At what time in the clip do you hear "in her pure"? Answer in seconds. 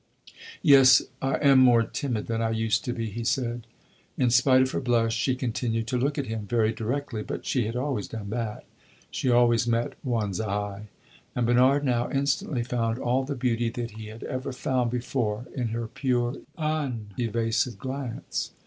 15.53-16.37